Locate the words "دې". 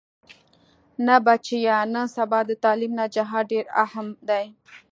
4.27-4.45